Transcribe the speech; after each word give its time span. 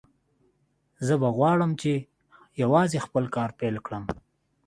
زه 1.05 1.13
به 1.21 1.27
وغواړم 1.33 1.71
چې 1.81 1.91
یوازې 2.61 3.03
خپل 3.05 3.23
کار 3.35 3.49
پیل 3.59 3.75
کړم 3.85 4.03